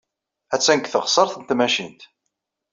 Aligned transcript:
Attan 0.53 0.79
deg 0.79 0.89
teɣsert 0.89 1.33
n 1.37 1.43
tmacint. 1.43 2.01